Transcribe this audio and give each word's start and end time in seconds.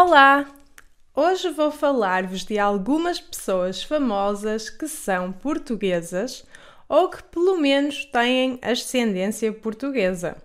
Olá! 0.00 0.46
Hoje 1.12 1.50
vou 1.50 1.72
falar-vos 1.72 2.44
de 2.44 2.56
algumas 2.56 3.18
pessoas 3.18 3.82
famosas 3.82 4.70
que 4.70 4.86
são 4.86 5.32
portuguesas 5.32 6.44
ou 6.88 7.08
que 7.08 7.20
pelo 7.20 7.56
menos 7.56 8.04
têm 8.04 8.60
ascendência 8.62 9.52
portuguesa. 9.52 10.36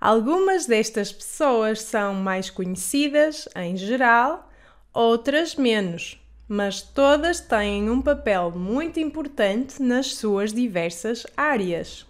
Algumas 0.00 0.64
destas 0.64 1.12
pessoas 1.12 1.82
são 1.82 2.14
mais 2.14 2.48
conhecidas 2.48 3.46
em 3.54 3.76
geral, 3.76 4.50
outras 4.90 5.54
menos, 5.54 6.18
mas 6.48 6.80
todas 6.80 7.40
têm 7.40 7.90
um 7.90 8.00
papel 8.00 8.52
muito 8.52 8.98
importante 8.98 9.82
nas 9.82 10.14
suas 10.14 10.50
diversas 10.50 11.26
áreas. 11.36 12.06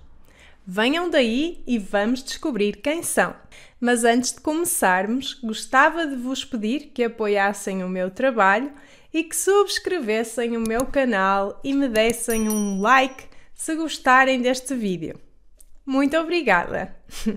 Venham 0.67 1.11
daí 1.11 1.63
e 1.67 1.79
vamos 1.79 2.23
descobrir 2.23 2.77
quem 2.77 3.03
são. 3.03 3.35
Mas 3.81 4.05
antes 4.05 4.33
de 4.33 4.41
começarmos, 4.41 5.35
gostava 5.35 6.07
de 6.07 6.15
vos 6.15 6.45
pedir 6.45 6.93
que 6.95 7.03
apoiassem 7.03 7.83
o 7.83 7.89
meu 7.89 8.11
trabalho 8.11 8.73
e 9.13 9.25
que 9.25 9.35
subscrevessem 9.35 10.57
o 10.57 10.61
meu 10.61 10.87
canal 10.87 11.61
e 11.65 11.75
me 11.75 11.89
dessem 11.89 12.49
um 12.49 12.81
like 12.81 13.25
se 13.55 13.75
gostarem 13.75 14.41
deste 14.41 14.75
vídeo. 14.75 15.19
Muito 15.85 16.17
obrigada! 16.17 16.95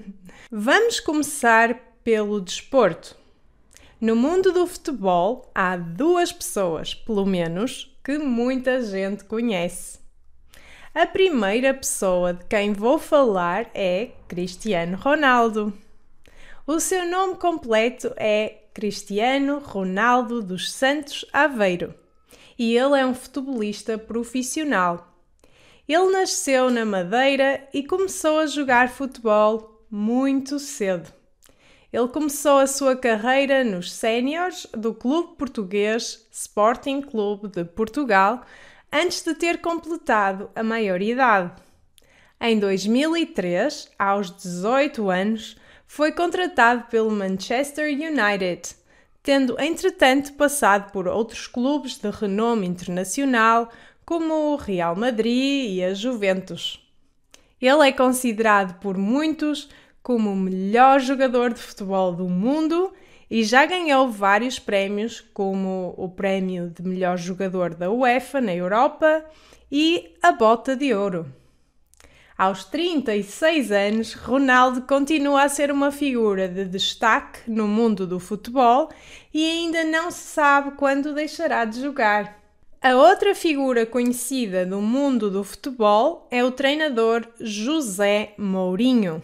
Vamos 0.51 0.99
começar 0.99 1.73
pelo 2.03 2.39
desporto. 2.39 3.17
No 3.99 4.15
mundo 4.15 4.51
do 4.51 4.67
futebol 4.67 5.51
há 5.55 5.75
duas 5.75 6.31
pessoas, 6.31 6.93
pelo 6.93 7.25
menos, 7.25 7.97
que 8.03 8.19
muita 8.19 8.83
gente 8.83 9.23
conhece. 9.23 10.04
A 10.95 11.05
primeira 11.05 11.73
pessoa 11.73 12.31
de 12.31 12.45
quem 12.45 12.71
vou 12.71 12.97
falar 12.97 13.69
é 13.73 14.11
Cristiano 14.29 14.95
Ronaldo. 14.95 15.73
O 16.65 16.79
seu 16.79 17.05
nome 17.05 17.35
completo 17.35 18.13
é 18.15 18.61
Cristiano 18.73 19.59
Ronaldo 19.59 20.41
dos 20.41 20.71
Santos 20.71 21.25
Aveiro 21.33 21.93
e 22.57 22.77
ele 22.77 22.97
é 22.97 23.05
um 23.05 23.13
futebolista 23.13 23.97
profissional. 23.97 25.13
Ele 25.85 26.13
nasceu 26.13 26.71
na 26.71 26.85
Madeira 26.85 27.67
e 27.73 27.83
começou 27.83 28.39
a 28.39 28.47
jogar 28.47 28.87
futebol 28.87 29.85
muito 29.91 30.59
cedo. 30.59 31.11
Ele 31.91 32.07
começou 32.07 32.59
a 32.59 32.67
sua 32.67 32.95
carreira 32.95 33.65
nos 33.65 33.91
séniores 33.91 34.65
do 34.71 34.93
clube 34.93 35.35
português 35.35 36.25
Sporting 36.31 37.01
Clube 37.01 37.49
de 37.49 37.65
Portugal 37.65 38.45
antes 38.95 39.21
de 39.23 39.35
ter 39.35 39.57
completado 39.57 40.49
a 40.55 40.63
maioridade. 40.63 41.51
Em 42.39 42.57
2003, 42.57 43.91
aos 43.99 44.31
18 44.31 45.09
anos, 45.09 45.57
foi 45.85 46.13
contratado 46.13 46.85
pelo 46.85 47.11
Manchester 47.11 47.89
United, 47.93 48.73
tendo 49.21 49.59
entretanto 49.59 50.31
passado 50.35 50.93
por 50.93 51.09
outros 51.09 51.45
clubes 51.45 51.97
de 51.97 52.09
renome 52.09 52.65
internacional, 52.65 53.69
como 54.05 54.53
o 54.53 54.55
Real 54.55 54.95
Madrid 54.95 55.71
e 55.71 55.83
a 55.83 55.93
Juventus. 55.93 56.81
Ele 57.59 57.89
é 57.89 57.91
considerado 57.91 58.79
por 58.79 58.97
muitos 58.97 59.67
como 60.01 60.31
o 60.31 60.37
melhor 60.37 61.01
jogador 61.01 61.53
de 61.53 61.59
futebol 61.59 62.13
do 62.13 62.29
mundo 62.29 62.93
e 63.35 63.43
já 63.43 63.65
ganhou 63.65 64.09
vários 64.09 64.59
prémios, 64.59 65.19
como 65.33 65.93
o 65.97 66.07
prémio 66.07 66.69
de 66.69 66.81
melhor 66.81 67.17
jogador 67.17 67.75
da 67.75 67.91
UEFA 67.91 68.39
na 68.39 68.55
Europa 68.55 69.25
e 69.69 70.15
a 70.23 70.31
Bota 70.31 70.73
de 70.73 70.93
Ouro. 70.93 71.25
Aos 72.37 72.63
36 72.63 73.73
anos, 73.73 74.13
Ronaldo 74.13 74.83
continua 74.83 75.43
a 75.43 75.49
ser 75.49 75.69
uma 75.69 75.91
figura 75.91 76.47
de 76.47 76.63
destaque 76.63 77.51
no 77.51 77.67
mundo 77.67 78.07
do 78.07 78.21
futebol 78.21 78.87
e 79.33 79.43
ainda 79.43 79.83
não 79.83 80.09
se 80.11 80.29
sabe 80.29 80.71
quando 80.77 81.13
deixará 81.13 81.65
de 81.65 81.81
jogar. 81.81 82.41
A 82.81 82.95
outra 82.95 83.35
figura 83.35 83.85
conhecida 83.85 84.65
do 84.65 84.79
mundo 84.79 85.29
do 85.29 85.43
futebol 85.43 86.25
é 86.31 86.41
o 86.41 86.51
treinador 86.51 87.27
José 87.41 88.33
Mourinho. 88.37 89.21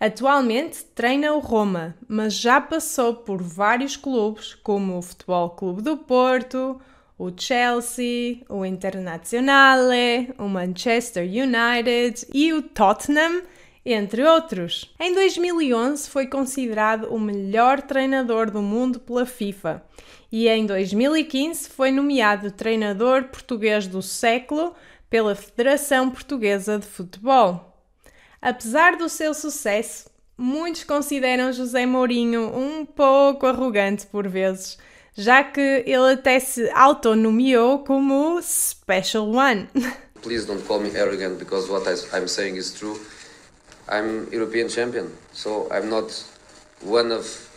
Atualmente 0.00 0.82
treina 0.94 1.34
o 1.34 1.40
Roma, 1.40 1.94
mas 2.08 2.32
já 2.32 2.58
passou 2.58 3.16
por 3.16 3.42
vários 3.42 3.98
clubes, 3.98 4.54
como 4.54 4.96
o 4.96 5.02
Futebol 5.02 5.50
Clube 5.50 5.82
do 5.82 5.94
Porto, 5.94 6.80
o 7.18 7.30
Chelsea, 7.36 8.40
o 8.48 8.64
Internazionale, 8.64 10.32
o 10.38 10.48
Manchester 10.48 11.22
United 11.22 12.26
e 12.32 12.50
o 12.50 12.62
Tottenham, 12.62 13.42
entre 13.84 14.24
outros. 14.24 14.90
Em 14.98 15.12
2011 15.12 16.08
foi 16.08 16.26
considerado 16.26 17.14
o 17.14 17.20
melhor 17.20 17.82
treinador 17.82 18.50
do 18.50 18.62
mundo 18.62 19.00
pela 19.00 19.26
FIFA 19.26 19.82
e 20.32 20.48
em 20.48 20.64
2015 20.64 21.68
foi 21.68 21.90
nomeado 21.90 22.50
treinador 22.50 23.24
português 23.24 23.86
do 23.86 24.00
século 24.00 24.74
pela 25.10 25.34
Federação 25.34 26.08
Portuguesa 26.08 26.78
de 26.78 26.86
Futebol. 26.86 27.69
Apesar 28.42 28.96
do 28.96 29.08
seu 29.08 29.34
sucesso, 29.34 30.08
muitos 30.36 30.84
consideram 30.84 31.52
José 31.52 31.84
Mourinho 31.84 32.56
um 32.56 32.86
pouco 32.86 33.46
arrogante 33.46 34.06
por 34.06 34.26
vezes, 34.26 34.78
já 35.14 35.44
que 35.44 35.60
ele 35.86 36.14
até 36.14 36.40
se 36.40 36.70
autonomeou 36.70 37.80
como 37.80 38.40
Special 38.42 39.30
One. 39.30 39.68
Please 40.22 40.46
don't 40.46 40.62
call 40.66 40.80
me 40.80 40.90
arrogant 40.98 41.38
because 41.38 41.70
what 41.70 41.86
I'm 42.14 42.28
saying 42.28 42.56
is 42.56 42.72
true. 42.72 42.98
I'm 43.88 44.28
European 44.32 44.68
champion, 44.68 45.10
so 45.32 45.68
I'm 45.70 45.88
not 45.88 46.10
one 46.82 47.12
of 47.12 47.48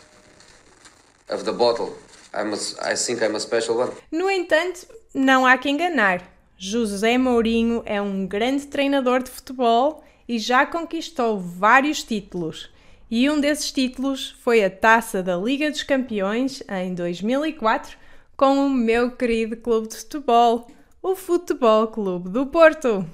of 1.30 1.44
the 1.44 1.52
bottle. 1.52 1.92
I'm 2.34 2.52
a, 2.52 2.56
I 2.82 2.96
think 2.96 3.22
I'm 3.22 3.36
a 3.36 3.40
special 3.40 3.76
one. 3.78 3.92
No 4.10 4.28
entanto, 4.28 4.86
não 5.14 5.46
há 5.46 5.56
que 5.56 5.70
enganar. 5.70 6.22
José 6.58 7.16
Mourinho 7.16 7.82
é 7.86 8.00
um 8.00 8.26
grande 8.26 8.66
treinador 8.66 9.22
de 9.22 9.30
futebol 9.30 10.02
e 10.28 10.38
já 10.38 10.66
conquistou 10.66 11.38
vários 11.38 12.02
títulos. 12.02 12.70
E 13.10 13.28
um 13.28 13.40
desses 13.40 13.70
títulos 13.70 14.34
foi 14.42 14.64
a 14.64 14.70
taça 14.70 15.22
da 15.22 15.36
Liga 15.36 15.70
dos 15.70 15.82
Campeões 15.82 16.62
em 16.68 16.94
2004 16.94 17.96
com 18.36 18.66
o 18.66 18.70
meu 18.70 19.12
querido 19.12 19.56
clube 19.56 19.88
de 19.88 19.96
futebol, 19.96 20.66
o 21.00 21.14
Futebol 21.14 21.86
Clube 21.88 22.28
do 22.28 22.46
Porto. 22.46 23.06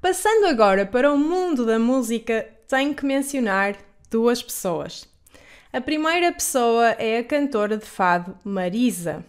Passando 0.00 0.46
agora 0.46 0.86
para 0.86 1.12
o 1.12 1.18
mundo 1.18 1.66
da 1.66 1.78
música, 1.78 2.46
tenho 2.68 2.94
que 2.94 3.04
mencionar 3.04 3.76
duas 4.10 4.42
pessoas. 4.42 5.08
A 5.72 5.80
primeira 5.80 6.30
pessoa 6.30 6.90
é 6.90 7.18
a 7.18 7.24
cantora 7.24 7.76
de 7.76 7.86
fado 7.86 8.38
Marisa. 8.44 9.24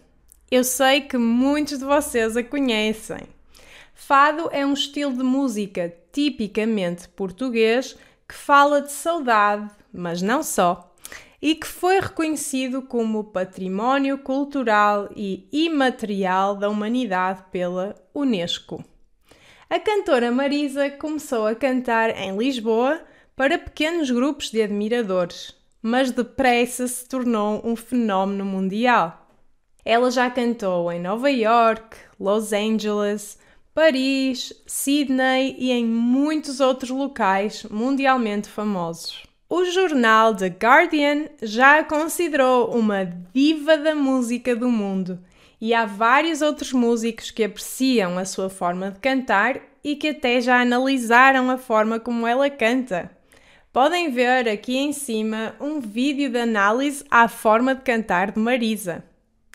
Eu 0.48 0.62
sei 0.62 1.00
que 1.00 1.18
muitos 1.18 1.78
de 1.78 1.84
vocês 1.84 2.36
a 2.36 2.42
conhecem. 2.44 3.35
Fado 3.98 4.50
é 4.52 4.64
um 4.64 4.74
estilo 4.74 5.14
de 5.14 5.22
música 5.22 5.92
tipicamente 6.12 7.08
português 7.08 7.96
que 8.28 8.34
fala 8.34 8.82
de 8.82 8.92
saudade, 8.92 9.70
mas 9.90 10.20
não 10.20 10.42
só, 10.42 10.94
e 11.40 11.54
que 11.54 11.66
foi 11.66 11.98
reconhecido 11.98 12.82
como 12.82 13.24
Património 13.24 14.18
Cultural 14.18 15.08
e 15.16 15.48
Imaterial 15.50 16.54
da 16.54 16.68
Humanidade 16.68 17.42
pela 17.50 17.96
Unesco. 18.14 18.84
A 19.68 19.80
cantora 19.80 20.30
Marisa 20.30 20.90
começou 20.90 21.46
a 21.46 21.54
cantar 21.54 22.10
em 22.10 22.36
Lisboa 22.36 23.00
para 23.34 23.58
pequenos 23.58 24.10
grupos 24.10 24.50
de 24.50 24.60
admiradores, 24.60 25.56
mas 25.80 26.10
depressa 26.10 26.86
se 26.86 27.08
tornou 27.08 27.62
um 27.64 27.74
fenómeno 27.74 28.44
mundial. 28.44 29.26
Ela 29.82 30.10
já 30.10 30.30
cantou 30.30 30.92
em 30.92 31.00
Nova 31.00 31.30
York, 31.30 31.96
Los 32.20 32.52
Angeles, 32.52 33.38
Paris, 33.76 34.54
Sydney 34.66 35.54
e 35.58 35.70
em 35.70 35.84
muitos 35.84 36.60
outros 36.60 36.88
locais 36.88 37.62
mundialmente 37.64 38.48
famosos. 38.48 39.24
O 39.50 39.66
jornal 39.66 40.34
The 40.34 40.46
Guardian 40.46 41.26
já 41.42 41.80
a 41.80 41.84
considerou 41.84 42.74
uma 42.74 43.04
diva 43.34 43.76
da 43.76 43.94
música 43.94 44.56
do 44.56 44.70
mundo 44.70 45.22
e 45.60 45.74
há 45.74 45.84
vários 45.84 46.40
outros 46.40 46.72
músicos 46.72 47.30
que 47.30 47.44
apreciam 47.44 48.16
a 48.16 48.24
sua 48.24 48.48
forma 48.48 48.92
de 48.92 48.98
cantar 48.98 49.60
e 49.84 49.94
que 49.94 50.08
até 50.08 50.40
já 50.40 50.58
analisaram 50.58 51.50
a 51.50 51.58
forma 51.58 52.00
como 52.00 52.26
ela 52.26 52.48
canta. 52.48 53.10
Podem 53.74 54.10
ver 54.10 54.48
aqui 54.48 54.78
em 54.78 54.94
cima 54.94 55.54
um 55.60 55.80
vídeo 55.80 56.30
de 56.30 56.38
análise 56.38 57.04
à 57.10 57.28
forma 57.28 57.74
de 57.74 57.82
cantar 57.82 58.32
de 58.32 58.40
Marisa. 58.40 59.04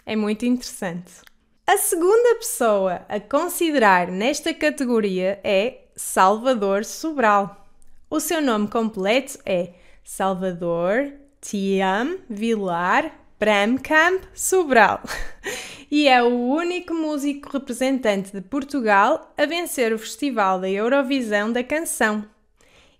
É 0.06 0.16
muito 0.16 0.46
interessante. 0.46 1.31
A 1.72 1.78
segunda 1.78 2.36
pessoa 2.36 3.06
a 3.08 3.18
considerar 3.18 4.10
nesta 4.10 4.54
categoria 4.54 5.40
é 5.42 5.84
Salvador 5.96 6.84
Sobral. 6.84 7.66
O 8.10 8.20
seu 8.20 8.42
nome 8.42 8.68
completo 8.68 9.40
é 9.46 9.70
Salvador 10.04 11.14
Tiam 11.40 12.18
Vilar 12.30 13.18
Bramcamp 13.40 14.22
Sobral 14.34 15.00
e 15.90 16.10
é 16.10 16.22
o 16.22 16.28
único 16.28 16.94
músico 16.94 17.50
representante 17.54 18.34
de 18.34 18.42
Portugal 18.42 19.34
a 19.38 19.46
vencer 19.46 19.94
o 19.94 19.98
Festival 19.98 20.60
da 20.60 20.70
Eurovisão 20.70 21.54
da 21.54 21.64
Canção. 21.64 22.26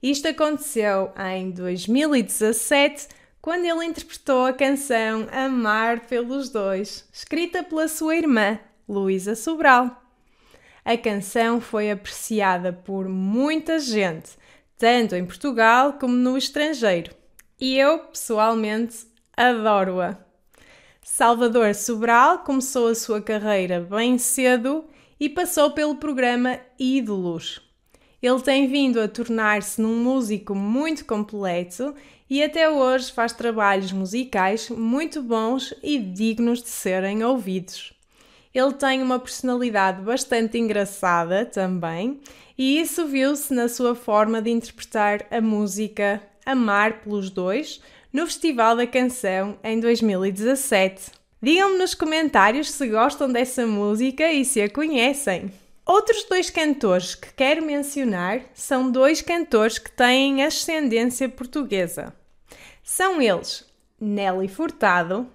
Isto 0.02 0.30
aconteceu 0.30 1.12
em 1.30 1.52
2017 1.52 3.10
quando 3.42 3.66
ele 3.66 3.86
interpretou 3.86 4.46
a 4.46 4.54
canção 4.54 5.28
Amar 5.32 6.02
pelos 6.02 6.50
Dois, 6.50 7.08
escrita 7.12 7.64
pela 7.64 7.88
sua 7.88 8.16
irmã, 8.16 8.60
Luísa 8.88 9.36
Sobral. 9.36 10.00
A 10.86 10.96
canção 10.96 11.60
foi 11.60 11.90
apreciada 11.90 12.72
por 12.72 13.10
muita 13.10 13.80
gente, 13.80 14.32
tanto 14.78 15.16
em 15.16 15.26
Portugal 15.26 15.94
como 15.94 16.14
no 16.14 16.38
estrangeiro, 16.38 17.16
e 17.60 17.78
eu, 17.78 18.00
pessoalmente, 18.00 19.08
adoro-a. 19.36 20.18
Salvador 21.04 21.74
Sobral 21.74 22.40
começou 22.40 22.90
a 22.90 22.96
sua 22.96 23.22
carreira 23.22 23.80
bem 23.80 24.18
cedo 24.20 24.86
e 25.20 25.28
passou 25.28 25.72
pelo 25.72 25.96
programa 25.96 26.60
Ídolos. 26.80 27.71
Ele 28.22 28.40
tem 28.42 28.68
vindo 28.68 29.02
a 29.02 29.08
tornar-se 29.08 29.82
num 29.82 29.96
músico 30.04 30.54
muito 30.54 31.06
completo 31.06 31.96
e 32.30 32.44
até 32.44 32.70
hoje 32.70 33.12
faz 33.12 33.34
trabalhos 33.34 33.92
musicais 33.92 34.70
muito 34.70 35.24
bons 35.24 35.74
e 35.82 35.98
dignos 35.98 36.62
de 36.62 36.70
serem 36.70 37.24
ouvidos. 37.24 37.94
Ele 38.54 38.74
tem 38.74 39.02
uma 39.02 39.18
personalidade 39.18 40.02
bastante 40.02 40.58
engraçada 40.58 41.46
também, 41.46 42.20
e 42.58 42.80
isso 42.80 43.08
viu-se 43.08 43.54
na 43.54 43.68
sua 43.68 43.96
forma 43.96 44.42
de 44.42 44.52
interpretar 44.52 45.26
a 45.32 45.42
música 45.42 46.22
Amar 46.46 47.02
pelos 47.02 47.30
Dois 47.30 47.82
no 48.12 48.26
Festival 48.26 48.76
da 48.76 48.86
Canção 48.86 49.58
em 49.64 49.80
2017. 49.80 51.12
Digam-me 51.42 51.78
nos 51.78 51.96
comentários 51.96 52.70
se 52.70 52.88
gostam 52.88 53.32
dessa 53.32 53.66
música 53.66 54.32
e 54.32 54.46
se 54.46 54.62
a 54.62 54.70
conhecem. 54.70 55.52
Outros 55.94 56.24
dois 56.24 56.50
cantores 56.50 57.16
que 57.16 57.34
quero 57.34 57.66
mencionar 57.66 58.46
são 58.54 58.90
dois 58.90 59.22
cantores 59.22 59.78
que 59.78 59.92
têm 59.92 60.42
ascendência 60.42 61.28
portuguesa. 61.28 62.16
São 62.82 63.22
eles 63.22 63.66
Nelly 64.00 64.48
Furtado. 64.48 65.28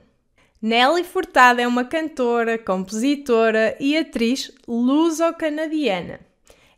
Nelly 0.62 1.04
Furtado 1.04 1.60
é 1.60 1.68
uma 1.68 1.84
cantora, 1.84 2.56
compositora 2.56 3.76
e 3.78 3.98
atriz 3.98 4.50
luso-canadiana. 4.66 6.20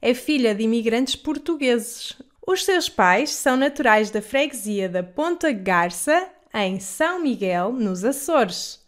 É 0.03 0.13
filha 0.13 0.57
de 0.57 0.65
imigrantes 0.65 1.15
portugueses. 1.15 2.21
Os 2.45 2.65
seus 2.65 2.89
pais 2.89 3.31
são 3.31 3.57
naturais 3.57 4.11
da 4.11 4.21
freguesia 4.21 4.89
da 4.89 5.05
Ponta 5.05 5.53
Garça, 5.53 6.29
em 6.53 6.81
São 6.81 7.23
Miguel, 7.23 7.73
nos 7.73 8.05
Açores. 8.05 8.85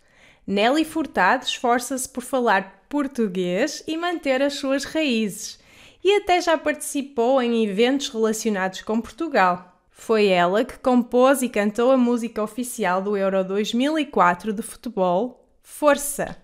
Nelly 0.46 0.84
Furtado 0.84 1.44
esforça-se 1.44 2.08
por 2.08 2.22
falar 2.22 2.84
português 2.88 3.82
e 3.86 3.96
manter 3.96 4.42
as 4.42 4.54
suas 4.54 4.84
raízes, 4.84 5.58
e 6.02 6.16
até 6.16 6.40
já 6.40 6.58
participou 6.58 7.40
em 7.40 7.64
eventos 7.64 8.08
relacionados 8.08 8.82
com 8.82 9.00
Portugal. 9.00 9.80
Foi 9.90 10.26
ela 10.28 10.64
que 10.64 10.78
compôs 10.78 11.42
e 11.42 11.48
cantou 11.48 11.90
a 11.90 11.96
música 11.96 12.42
oficial 12.42 13.02
do 13.02 13.16
Euro 13.16 13.44
2004 13.44 14.52
de 14.52 14.62
futebol, 14.62 15.46
Força. 15.62 16.36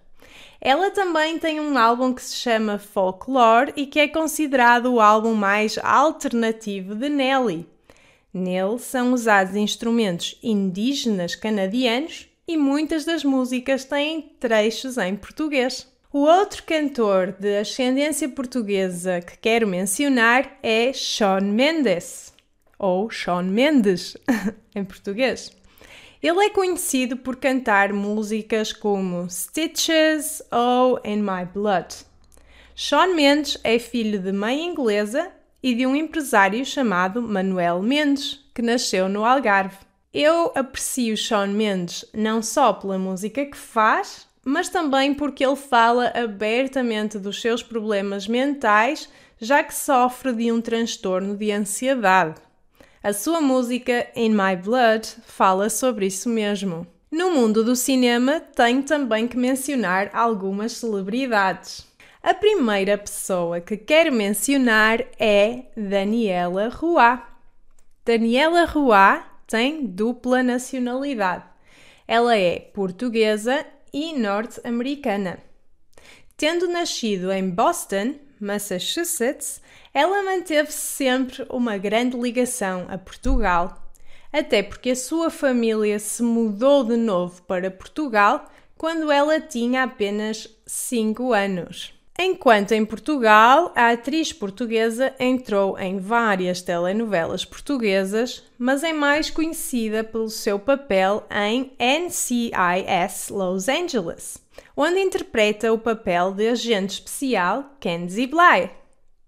Ela 0.60 0.90
também 0.90 1.38
tem 1.38 1.60
um 1.60 1.76
álbum 1.76 2.12
que 2.12 2.22
se 2.22 2.36
chama 2.36 2.78
Folklore 2.78 3.72
e 3.76 3.86
que 3.86 3.98
é 3.98 4.08
considerado 4.08 4.92
o 4.92 5.00
álbum 5.00 5.34
mais 5.34 5.78
alternativo 5.78 6.94
de 6.94 7.08
Nelly. 7.08 7.66
Nele 8.32 8.78
são 8.78 9.12
usados 9.12 9.56
instrumentos 9.56 10.38
indígenas 10.42 11.34
canadianos 11.34 12.28
e 12.46 12.56
muitas 12.56 13.04
das 13.04 13.24
músicas 13.24 13.84
têm 13.84 14.32
trechos 14.38 14.96
em 14.98 15.16
português. 15.16 15.86
O 16.12 16.20
outro 16.20 16.62
cantor 16.62 17.32
de 17.32 17.58
ascendência 17.58 18.28
portuguesa 18.28 19.20
que 19.20 19.36
quero 19.36 19.66
mencionar 19.66 20.58
é 20.62 20.92
Shawn 20.92 21.42
Mendes 21.42 22.32
ou 22.78 23.10
Shawn 23.10 23.42
Mendes 23.42 24.16
em 24.74 24.84
português. 24.84 25.50
Ele 26.22 26.46
é 26.46 26.50
conhecido 26.50 27.16
por 27.16 27.36
cantar 27.36 27.92
músicas 27.92 28.72
como 28.72 29.28
Stitches 29.28 30.42
ou 30.50 31.00
In 31.04 31.18
My 31.18 31.44
Blood. 31.52 31.94
Shawn 32.74 33.14
Mendes 33.14 33.58
é 33.62 33.78
filho 33.78 34.18
de 34.18 34.32
mãe 34.32 34.64
inglesa 34.64 35.30
e 35.62 35.74
de 35.74 35.86
um 35.86 35.96
empresário 35.96 36.64
chamado 36.64 37.20
Manuel 37.20 37.82
Mendes, 37.82 38.44
que 38.54 38.62
nasceu 38.62 39.08
no 39.08 39.24
Algarve. 39.24 39.78
Eu 40.18 40.50
aprecio 40.54 41.14
Shawn 41.14 41.48
Mendes 41.48 42.02
não 42.14 42.40
só 42.40 42.72
pela 42.72 42.98
música 42.98 43.44
que 43.44 43.54
faz, 43.54 44.26
mas 44.42 44.70
também 44.70 45.12
porque 45.12 45.44
ele 45.44 45.56
fala 45.56 46.10
abertamente 46.14 47.18
dos 47.18 47.38
seus 47.38 47.62
problemas 47.62 48.26
mentais, 48.26 49.10
já 49.38 49.62
que 49.62 49.74
sofre 49.74 50.32
de 50.32 50.50
um 50.50 50.58
transtorno 50.58 51.36
de 51.36 51.52
ansiedade. 51.52 52.40
A 53.02 53.12
sua 53.12 53.42
música 53.42 54.06
In 54.16 54.30
My 54.30 54.56
Blood 54.56 55.06
fala 55.26 55.68
sobre 55.68 56.06
isso 56.06 56.30
mesmo. 56.30 56.86
No 57.10 57.32
mundo 57.32 57.62
do 57.62 57.76
cinema, 57.76 58.40
tenho 58.40 58.82
também 58.84 59.28
que 59.28 59.36
mencionar 59.36 60.08
algumas 60.14 60.72
celebridades. 60.72 61.86
A 62.22 62.32
primeira 62.32 62.96
pessoa 62.96 63.60
que 63.60 63.76
quero 63.76 64.14
mencionar 64.14 64.98
é 65.18 65.64
Daniela 65.76 66.70
Roy. 66.70 67.18
Daniela 68.02 68.64
Roy 68.64 69.35
tem 69.46 69.86
dupla 69.86 70.42
nacionalidade. 70.42 71.44
Ela 72.06 72.36
é 72.36 72.58
portuguesa 72.58 73.64
e 73.92 74.12
norte-americana. 74.12 75.38
Tendo 76.36 76.68
nascido 76.68 77.32
em 77.32 77.48
Boston, 77.48 78.14
Massachusetts, 78.38 79.60
ela 79.94 80.22
manteve 80.22 80.70
sempre 80.70 81.46
uma 81.48 81.78
grande 81.78 82.16
ligação 82.16 82.86
a 82.90 82.98
Portugal, 82.98 83.90
até 84.32 84.62
porque 84.62 84.90
a 84.90 84.96
sua 84.96 85.30
família 85.30 85.98
se 85.98 86.22
mudou 86.22 86.84
de 86.84 86.96
novo 86.96 87.40
para 87.42 87.70
Portugal 87.70 88.50
quando 88.76 89.10
ela 89.10 89.40
tinha 89.40 89.84
apenas 89.84 90.46
5 90.66 91.32
anos. 91.32 91.95
Enquanto 92.18 92.72
em 92.72 92.84
Portugal, 92.84 93.72
a 93.74 93.90
atriz 93.90 94.32
portuguesa 94.32 95.14
entrou 95.20 95.78
em 95.78 95.98
várias 95.98 96.62
telenovelas 96.62 97.44
portuguesas, 97.44 98.42
mas 98.58 98.82
é 98.82 98.92
mais 98.92 99.28
conhecida 99.28 100.02
pelo 100.02 100.30
seu 100.30 100.58
papel 100.58 101.26
em 101.30 101.72
NCIS 101.78 103.28
Los 103.28 103.68
Angeles 103.68 104.46
onde 104.76 105.00
interpreta 105.00 105.72
o 105.72 105.78
papel 105.78 106.32
de 106.32 106.48
agente 106.48 106.94
especial 106.94 107.76
Kenzie 107.80 108.26
Bly. 108.26 108.70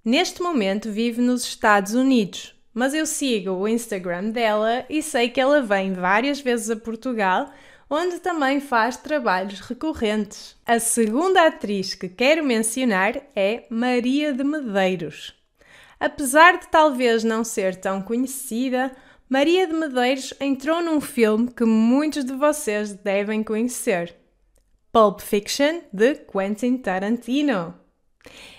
Neste 0.04 0.42
momento 0.42 0.90
vive 0.90 1.20
nos 1.20 1.44
Estados 1.44 1.94
Unidos, 1.94 2.54
mas 2.72 2.94
eu 2.94 3.06
sigo 3.06 3.52
o 3.52 3.68
Instagram 3.68 4.30
dela 4.30 4.84
e 4.88 5.02
sei 5.02 5.28
que 5.28 5.40
ela 5.40 5.62
vem 5.62 5.92
várias 5.92 6.40
vezes 6.40 6.70
a 6.70 6.76
Portugal, 6.76 7.50
onde 7.90 8.20
também 8.20 8.60
faz 8.60 8.96
trabalhos 8.96 9.60
recorrentes. 9.60 10.56
A 10.66 10.78
segunda 10.78 11.46
atriz 11.46 11.94
que 11.94 12.08
quero 12.08 12.44
mencionar 12.44 13.16
é 13.34 13.64
Maria 13.70 14.32
de 14.32 14.44
Medeiros. 14.44 15.34
Apesar 15.98 16.58
de 16.58 16.68
talvez 16.68 17.24
não 17.24 17.42
ser 17.42 17.76
tão 17.76 18.02
conhecida, 18.02 18.94
Maria 19.28 19.66
de 19.66 19.74
Medeiros 19.74 20.32
entrou 20.40 20.80
num 20.80 21.00
filme 21.00 21.50
que 21.50 21.64
muitos 21.64 22.24
de 22.24 22.32
vocês 22.34 22.92
devem 22.92 23.42
conhecer. 23.42 24.16
Pulp 24.92 25.20
Fiction 25.20 25.80
de 25.92 26.14
Quentin 26.14 26.78
Tarantino. 26.78 27.74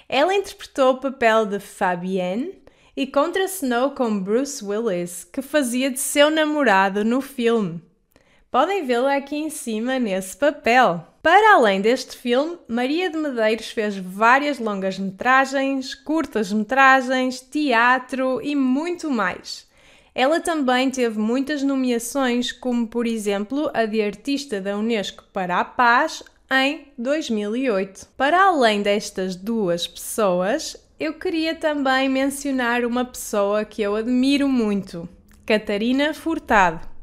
Ela 0.08 0.34
interpretou 0.34 0.94
o 0.94 1.00
papel 1.00 1.46
de 1.46 1.60
Fabienne 1.60 2.62
e 2.96 3.08
contracenou 3.08 3.92
com 3.92 4.20
Bruce 4.20 4.64
Willis, 4.64 5.24
que 5.24 5.42
fazia 5.42 5.90
de 5.90 6.00
seu 6.00 6.30
namorado 6.30 7.06
no 7.06 7.22
filme. 7.22 7.82
Podem 8.52 8.84
vê-la 8.84 9.16
aqui 9.16 9.36
em 9.36 9.50
cima 9.52 10.00
nesse 10.00 10.36
papel. 10.36 11.06
Para 11.22 11.54
além 11.54 11.82
deste 11.82 12.18
filme, 12.18 12.58
Maria 12.68 13.08
de 13.08 13.16
Medeiros 13.16 13.70
fez 13.70 13.96
várias 13.96 14.58
longas-metragens, 14.58 15.94
curtas-metragens, 15.94 17.42
teatro 17.42 18.42
e 18.42 18.56
muito 18.56 19.12
mais. 19.12 19.68
Ela 20.16 20.40
também 20.40 20.90
teve 20.90 21.20
muitas 21.20 21.62
nomeações, 21.62 22.52
como 22.52 22.88
por 22.88 23.06
exemplo 23.06 23.70
a 23.72 23.86
de 23.86 24.02
Artista 24.02 24.60
da 24.60 24.76
Unesco 24.76 25.26
para 25.32 25.60
a 25.60 25.64
Paz 25.64 26.24
em 26.52 26.88
2008. 26.98 28.08
Para 28.18 28.46
além 28.46 28.82
destas 28.82 29.36
duas 29.36 29.86
pessoas, 29.86 30.76
eu 31.00 31.14
queria 31.14 31.54
também 31.54 32.10
mencionar 32.10 32.84
uma 32.84 33.06
pessoa 33.06 33.64
que 33.64 33.84
eu 33.84 33.96
admiro 33.96 34.50
muito, 34.50 35.08
Catarina 35.46 36.16
Furtado. 36.16 36.99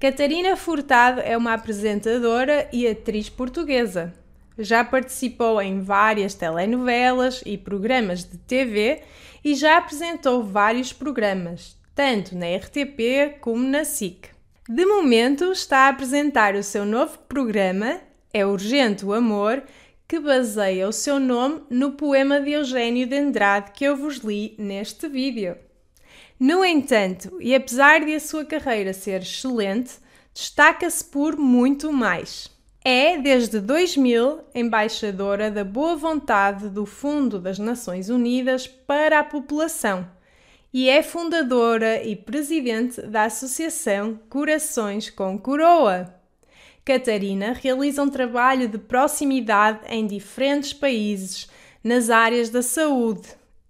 Catarina 0.00 0.54
Furtado 0.54 1.20
é 1.20 1.36
uma 1.36 1.54
apresentadora 1.54 2.68
e 2.72 2.86
atriz 2.86 3.28
portuguesa. 3.28 4.14
Já 4.56 4.84
participou 4.84 5.60
em 5.60 5.80
várias 5.80 6.34
telenovelas 6.34 7.42
e 7.44 7.58
programas 7.58 8.22
de 8.22 8.38
TV 8.38 9.02
e 9.44 9.56
já 9.56 9.76
apresentou 9.76 10.44
vários 10.44 10.92
programas, 10.92 11.76
tanto 11.96 12.36
na 12.36 12.46
RTP 12.46 13.40
como 13.40 13.64
na 13.64 13.84
SIC. 13.84 14.28
De 14.68 14.86
momento, 14.86 15.50
está 15.50 15.86
a 15.86 15.88
apresentar 15.88 16.54
o 16.54 16.62
seu 16.62 16.84
novo 16.84 17.18
programa, 17.28 18.00
É 18.32 18.46
Urgente 18.46 19.04
o 19.04 19.12
Amor, 19.12 19.64
que 20.06 20.20
baseia 20.20 20.88
o 20.88 20.92
seu 20.92 21.18
nome 21.18 21.62
no 21.68 21.92
poema 21.92 22.40
de 22.40 22.52
Eugênio 22.52 23.04
de 23.04 23.18
Andrade 23.18 23.72
que 23.72 23.84
eu 23.84 23.96
vos 23.96 24.18
li 24.18 24.54
neste 24.58 25.08
vídeo. 25.08 25.56
No 26.38 26.64
entanto, 26.64 27.36
e 27.40 27.54
apesar 27.54 28.04
de 28.04 28.14
a 28.14 28.20
sua 28.20 28.44
carreira 28.44 28.92
ser 28.92 29.22
excelente, 29.22 29.94
destaca-se 30.32 31.04
por 31.04 31.36
muito 31.36 31.92
mais. 31.92 32.48
É, 32.84 33.18
desde 33.18 33.60
2000, 33.60 34.40
embaixadora 34.54 35.50
da 35.50 35.64
boa 35.64 35.96
vontade 35.96 36.68
do 36.68 36.86
Fundo 36.86 37.38
das 37.38 37.58
Nações 37.58 38.08
Unidas 38.08 38.66
para 38.66 39.18
a 39.18 39.24
População 39.24 40.06
e 40.72 40.88
é 40.88 41.02
fundadora 41.02 42.02
e 42.02 42.14
presidente 42.14 43.00
da 43.02 43.24
Associação 43.24 44.20
Corações 44.28 45.08
com 45.10 45.38
Coroa. 45.38 46.14
Catarina 46.84 47.52
realiza 47.52 48.02
um 48.02 48.08
trabalho 48.08 48.68
de 48.68 48.78
proximidade 48.78 49.80
em 49.88 50.06
diferentes 50.06 50.72
países 50.72 51.48
nas 51.82 52.10
áreas 52.10 52.50
da 52.50 52.62
saúde, 52.62 53.28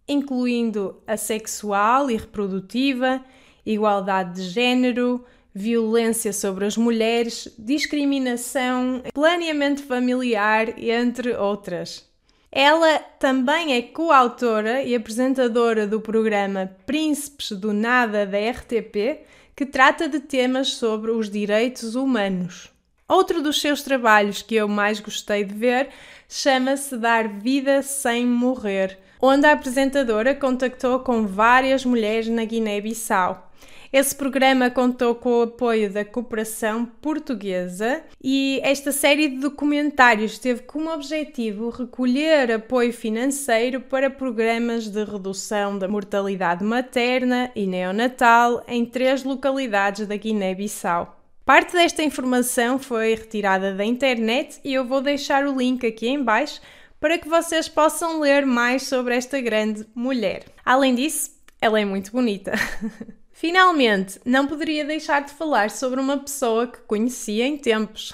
incluindo 0.09 0.97
a 1.07 1.17
sexual 1.17 2.11
e 2.11 2.17
reprodutiva, 2.17 3.23
igualdade 3.65 4.43
de 4.43 4.49
género, 4.49 5.25
violência 5.55 6.33
sobre 6.33 6.65
as 6.65 6.77
mulheres, 6.77 7.53
discriminação, 7.59 9.03
planeamento 9.13 9.83
familiar, 9.83 10.79
entre 10.79 11.35
outras. 11.35 12.09
Ela 12.51 12.99
também 12.99 13.75
é 13.75 13.83
coautora 13.83 14.83
e 14.83 14.95
apresentadora 14.95 15.87
do 15.87 16.01
programa 16.01 16.71
Príncipes 16.87 17.53
do 17.53 17.73
Nada 17.73 18.25
da 18.25 18.39
RTP, 18.39 19.21
que 19.55 19.67
trata 19.67 20.09
de 20.09 20.21
temas 20.21 20.69
sobre 20.75 21.11
os 21.11 21.29
direitos 21.29 21.95
humanos. 21.95 22.71
Outro 23.09 23.43
dos 23.43 23.61
seus 23.61 23.83
trabalhos 23.83 24.43
que 24.43 24.55
eu 24.55 24.69
mais 24.69 25.01
gostei 25.01 25.43
de 25.43 25.55
ver 25.55 25.89
chama-se 26.29 26.97
Dar 26.97 27.27
Vida 27.27 27.83
Sem 27.83 28.27
Morrer, 28.27 28.99
onde 29.21 29.47
a 29.47 29.53
apresentadora 29.53 30.35
contactou 30.35 31.01
com 31.01 31.27
várias 31.27 31.85
mulheres 31.85 32.29
na 32.29 32.45
Guiné-Bissau 32.45 33.49
esse 33.91 34.15
programa 34.15 34.71
contou 34.71 35.15
com 35.15 35.39
o 35.39 35.43
apoio 35.43 35.91
da 35.91 36.05
cooperação 36.05 36.85
portuguesa 36.85 38.03
e 38.23 38.61
esta 38.63 38.93
série 38.93 39.29
de 39.29 39.39
documentários 39.39 40.39
teve 40.39 40.63
como 40.63 40.93
objetivo 40.93 41.71
recolher 41.71 42.53
apoio 42.53 42.93
financeiro 42.93 43.81
para 43.81 44.11
programas 44.11 44.89
de 44.89 45.03
redução 45.05 45.79
da 45.79 45.89
mortalidade 45.89 46.63
materna 46.63 47.51
e 47.57 47.67
neonatal 47.67 48.63
em 48.69 48.85
três 48.85 49.25
localidades 49.25 50.07
da 50.07 50.17
Guiné-Bissau. 50.17 51.18
Parte 51.49 51.73
desta 51.73 52.03
informação 52.03 52.79
foi 52.79 53.15
retirada 53.15 53.73
da 53.73 53.83
internet 53.83 54.61
e 54.63 54.75
eu 54.75 54.85
vou 54.85 55.01
deixar 55.01 55.47
o 55.47 55.57
link 55.57 55.87
aqui 55.87 56.07
em 56.07 56.23
baixo 56.23 56.61
para 57.01 57.17
que 57.17 57.27
vocês 57.27 57.67
possam 57.67 58.21
ler 58.21 58.45
mais 58.45 58.83
sobre 58.83 59.17
esta 59.17 59.41
grande 59.41 59.87
mulher. 59.95 60.45
Além 60.63 60.95
disso, 60.95 61.31
ela 61.59 61.81
é 61.81 61.87
muito 61.87 62.13
bonita. 62.13 62.53
Finalmente, 63.33 64.21
não 64.27 64.47
poderia 64.47 64.85
deixar 64.85 65.23
de 65.23 65.33
falar 65.33 65.71
sobre 65.71 65.99
uma 65.99 66.19
pessoa 66.19 66.67
que 66.67 66.83
conhecia 66.83 67.47
em 67.47 67.57
tempos. 67.57 68.13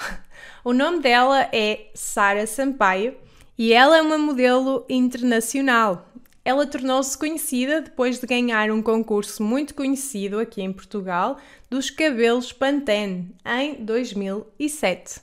O 0.65 0.73
nome 0.73 1.01
dela 1.01 1.49
é 1.53 1.91
Sara 1.93 2.47
Sampaio 2.47 3.17
e 3.59 3.73
ela 3.73 3.99
é 3.99 4.03
uma 4.03 4.17
modelo 4.17 4.87
internacional. 4.89 6.09
Ela 6.45 6.67
tornou-se 6.67 7.17
conhecida 7.17 7.81
depois 7.81 8.19
de 8.19 8.27
ganhar 8.27 8.71
um 8.71 8.83
concurso 8.83 9.43
muito 9.43 9.75
conhecido 9.75 10.39
aqui 10.39 10.61
em 10.61 10.73
Portugal 10.73 11.39
dos 11.71 11.89
cabelos 11.89 12.53
Pantene 12.53 13.35
em 13.47 13.83
2007. 13.83 15.23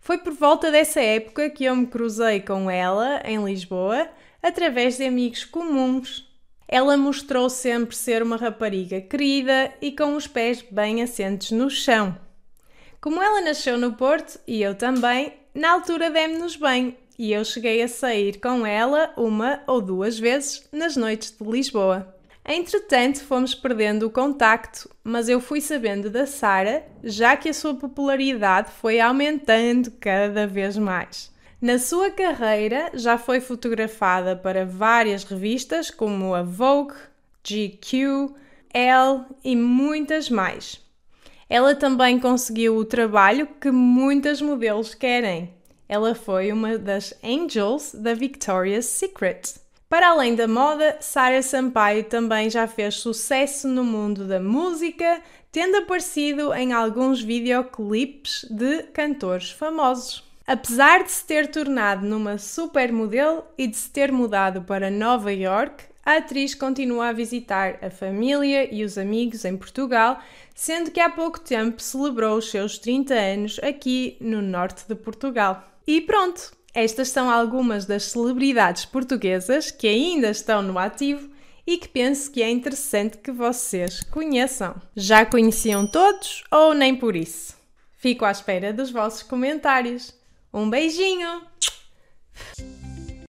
Foi 0.00 0.18
por 0.18 0.32
volta 0.32 0.70
dessa 0.70 1.00
época 1.00 1.50
que 1.50 1.64
eu 1.64 1.76
me 1.76 1.86
cruzei 1.86 2.40
com 2.40 2.70
ela 2.70 3.22
em 3.24 3.44
Lisboa 3.44 4.08
através 4.42 4.96
de 4.96 5.04
amigos 5.04 5.44
comuns 5.44 6.26
ela 6.68 6.96
mostrou 6.96 7.48
sempre 7.48 7.94
ser 7.94 8.22
uma 8.22 8.36
rapariga 8.36 9.00
querida 9.00 9.72
e 9.80 9.92
com 9.92 10.16
os 10.16 10.26
pés 10.26 10.64
bem 10.70 11.02
assentes 11.02 11.52
no 11.52 11.70
chão. 11.70 12.16
Como 13.00 13.22
ela 13.22 13.40
nasceu 13.40 13.78
no 13.78 13.92
Porto 13.92 14.40
e 14.46 14.62
eu 14.62 14.74
também, 14.74 15.32
na 15.54 15.72
altura 15.72 16.10
demos-nos 16.10 16.56
bem 16.56 16.96
e 17.18 17.32
eu 17.32 17.44
cheguei 17.44 17.82
a 17.82 17.88
sair 17.88 18.40
com 18.40 18.66
ela 18.66 19.12
uma 19.16 19.62
ou 19.66 19.80
duas 19.80 20.18
vezes 20.18 20.68
nas 20.72 20.96
noites 20.96 21.34
de 21.38 21.48
Lisboa. 21.48 22.14
Entretanto, 22.48 23.24
fomos 23.24 23.54
perdendo 23.54 24.06
o 24.06 24.10
contacto, 24.10 24.88
mas 25.02 25.28
eu 25.28 25.40
fui 25.40 25.60
sabendo 25.60 26.08
da 26.08 26.26
Sara, 26.26 26.86
já 27.02 27.36
que 27.36 27.48
a 27.48 27.54
sua 27.54 27.74
popularidade 27.74 28.70
foi 28.80 29.00
aumentando 29.00 29.90
cada 29.98 30.46
vez 30.46 30.78
mais. 30.78 31.34
Na 31.60 31.78
sua 31.78 32.10
carreira, 32.10 32.90
já 32.94 33.18
foi 33.18 33.40
fotografada 33.40 34.36
para 34.36 34.64
várias 34.64 35.24
revistas 35.24 35.90
como 35.90 36.34
a 36.34 36.42
Vogue, 36.42 36.94
GQ, 37.42 38.30
Elle 38.72 39.24
e 39.42 39.56
muitas 39.56 40.30
mais. 40.30 40.80
Ela 41.48 41.74
também 41.74 42.20
conseguiu 42.20 42.76
o 42.76 42.84
trabalho 42.84 43.48
que 43.60 43.70
muitas 43.70 44.40
modelos 44.42 44.94
querem. 44.94 45.54
Ela 45.88 46.14
foi 46.14 46.50
uma 46.50 46.76
das 46.78 47.14
Angels 47.22 47.94
da 47.94 48.14
Victoria's 48.14 48.86
Secret. 48.86 49.54
Para 49.88 50.08
além 50.08 50.34
da 50.34 50.48
moda, 50.48 50.96
Sarah 51.00 51.42
Sampaio 51.42 52.04
também 52.04 52.50
já 52.50 52.66
fez 52.66 52.96
sucesso 52.96 53.68
no 53.68 53.84
mundo 53.84 54.26
da 54.26 54.40
música, 54.40 55.22
tendo 55.52 55.76
aparecido 55.76 56.52
em 56.52 56.72
alguns 56.72 57.22
videoclipes 57.22 58.44
de 58.50 58.82
cantores 58.92 59.50
famosos. 59.52 60.24
Apesar 60.44 61.04
de 61.04 61.10
se 61.12 61.24
ter 61.24 61.50
tornado 61.50 62.04
numa 62.04 62.36
supermodelo 62.36 63.44
e 63.56 63.66
de 63.66 63.76
se 63.76 63.90
ter 63.90 64.10
mudado 64.10 64.62
para 64.62 64.90
Nova 64.90 65.32
York, 65.32 65.84
a 66.04 66.18
atriz 66.18 66.54
continua 66.54 67.08
a 67.08 67.12
visitar 67.12 67.78
a 67.82 67.90
família 67.90 68.72
e 68.72 68.84
os 68.84 68.96
amigos 68.96 69.44
em 69.44 69.56
Portugal, 69.56 70.20
sendo 70.54 70.90
que 70.90 71.00
há 71.00 71.10
pouco 71.10 71.40
tempo 71.40 71.82
celebrou 71.82 72.38
os 72.38 72.48
seus 72.48 72.78
30 72.78 73.12
anos 73.14 73.58
aqui 73.60 74.16
no 74.20 74.40
norte 74.40 74.84
de 74.86 74.94
Portugal. 74.94 75.64
E 75.86 76.00
pronto, 76.00 76.52
estas 76.74 77.08
são 77.08 77.30
algumas 77.30 77.86
das 77.86 78.04
celebridades 78.04 78.84
portuguesas 78.84 79.70
que 79.70 79.86
ainda 79.86 80.30
estão 80.30 80.60
no 80.60 80.78
ativo 80.78 81.30
e 81.66 81.78
que 81.78 81.88
penso 81.88 82.30
que 82.30 82.42
é 82.42 82.50
interessante 82.50 83.18
que 83.18 83.30
vocês 83.30 84.02
conheçam. 84.02 84.74
Já 84.94 85.24
conheciam 85.24 85.86
todos 85.86 86.44
ou 86.50 86.74
nem 86.74 86.94
por 86.96 87.14
isso? 87.14 87.56
Fico 87.96 88.24
à 88.24 88.30
espera 88.30 88.72
dos 88.72 88.90
vossos 88.90 89.22
comentários. 89.22 90.14
Um 90.52 90.68
beijinho! 90.68 91.42